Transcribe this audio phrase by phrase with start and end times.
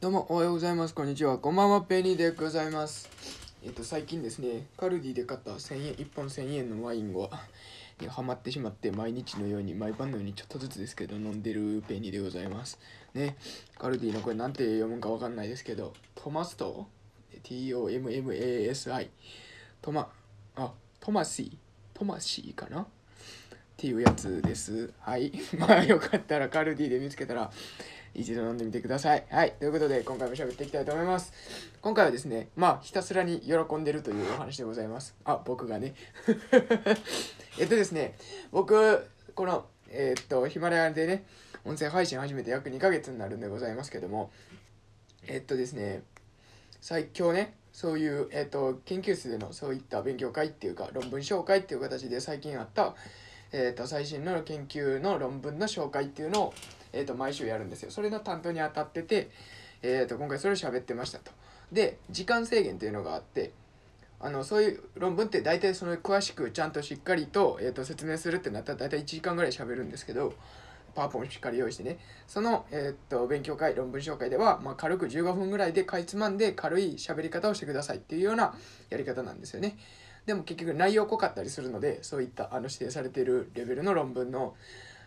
[0.00, 0.94] どうもおはようございます。
[0.94, 1.36] こんにちは。
[1.36, 1.82] こんばんは。
[1.82, 3.06] ペニーでございます。
[3.62, 7.28] えっと、最近ですね、カルディで買った1000円、1本1000円のワインが、
[8.00, 12.78] にハマってしまって、毎日のように、毎晩のようにちょっとずつですけど、飲んでるペニーでございます。
[13.12, 13.36] ね、
[13.76, 16.86] カルディのこれなんて読むかわかんないですけど、トマスト
[17.42, 19.10] ?T-O-M-M-A-S-I。
[19.82, 20.10] トマ、
[20.56, 21.98] あ、トマシー？
[21.98, 22.86] トマシーかな？
[23.80, 24.92] っていうやつです。
[25.00, 25.32] はい。
[25.56, 27.50] まあよかったらカルディで見つけたら
[28.12, 29.24] 一度飲んでみてください。
[29.30, 29.52] はい。
[29.58, 31.32] ということで今回も喋っていきたいと思います。
[31.80, 35.16] 今回はですね、まあひたすらに喜んでるというお話でございます。
[35.24, 35.94] あ、僕がね。
[37.58, 38.18] えっとですね、
[38.52, 39.02] 僕、
[39.34, 41.24] この、えーっと、ヒマラヤでね、
[41.64, 44.30] 音声配信始めて約2ヶ月になるんでございますけども、
[45.26, 46.02] えっとですね、
[46.82, 52.94] 最強ねそういう、えー、と研究室でのそういった勉強会っていうか論文紹介っていう形で最近あった、
[53.52, 56.54] えー、と最新の研究の論文の紹介っていうのを、
[56.92, 57.90] えー、と毎週やるんですよ。
[57.90, 59.30] それの担当に当たってて、
[59.82, 61.32] えー、と今回それを喋ってましたと。
[61.72, 63.52] で時間制限っていうのがあって
[64.18, 70.34] あのそういう論文って大体その詳しくちゃんとしっかりと,、えー、と説明するってなったら大体1時間ぐらい喋るんですけど
[70.94, 71.98] パワーポンしっかり用意してね。
[72.26, 78.54] その、えーと勉強会論文紹介では、まあ、軽く15分ぐらいでかいつまんで軽い喋り方をしてくださいっていうような
[78.90, 79.78] やり方なんですよね。
[80.30, 84.54] でも結局内容濃かったりするのでそういったあの指定されているレベルの論文の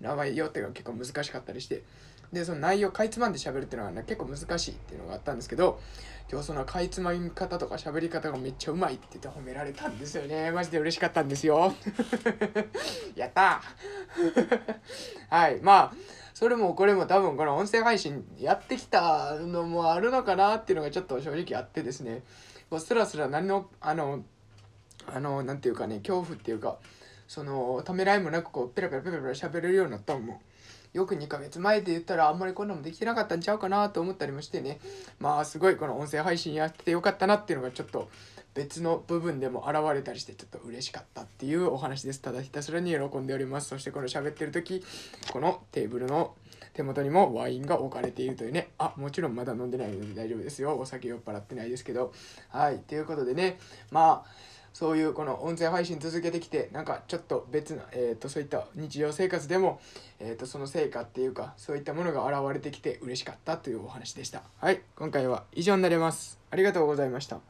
[0.00, 1.84] 内容っていうのが結構難しかったりして
[2.32, 5.78] でその内容かいつまんで喋るっていうのが、ね、結構難しいっていうのがあったんですけど
[6.28, 10.50] 今日そのかいつまみ方とか喋り方がめっちゃうまいって言って褒められたんですよね。
[10.50, 11.72] マジで嬉しかったんですよ。
[13.14, 13.62] やった
[15.30, 15.60] はい。
[15.60, 15.92] まあ
[16.32, 22.24] それもこれも多分この音声配信やってきたのもあるのかなっていうのがちょっと正直あってですね。
[22.68, 24.24] こうスラスラ何のあの
[25.14, 26.78] あのなんていうかね恐怖っていうか
[27.28, 30.42] そのためらいもなくこうペラペラペラペラ喋れるようになったのも
[30.92, 34.78] よく2ヶ月前で言ったらあんまりこんなのもできてなかったんちゃうかなと思ったりもしてね。
[35.18, 38.08] まあすごいこの音声配信やっててよかったなっていうのがちょっと
[38.54, 42.20] 別の部分でも現れたりしてちょっと嬉しかったっていうお話です。
[42.20, 43.70] ただひたすらに喜んでおります。
[43.70, 44.84] そしてこの喋ってる時
[45.32, 46.36] このテーブルの
[46.74, 48.68] 手元にもワインが置かれているというね。
[48.78, 50.78] あもちろんまだ飲んでないので大丈夫ですよ。
[50.78, 52.12] お酒酔っ払ってないですけど。
[52.50, 52.78] はい。
[52.78, 53.58] ということでね。
[53.90, 59.80] まあそういうこの音声配信続けてきてなんかちょっと別な、えー、とそういった日常生活でも、
[60.18, 64.42] えー、とその成果っていうかそういったものが現れてきて嬉しかったというお話でした。
[64.58, 66.38] はい今回は以上になります。
[66.50, 67.40] ありがとうございました。